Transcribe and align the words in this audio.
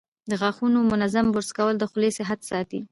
د 0.29 0.31
غاښونو 0.41 0.79
منظم 0.91 1.25
برش 1.33 1.49
کول 1.57 1.75
د 1.79 1.83
خولې 1.91 2.09
صحت 2.17 2.39
ساتي. 2.49 2.79